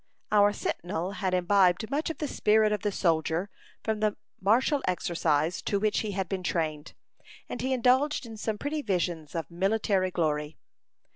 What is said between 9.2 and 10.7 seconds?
of military glory.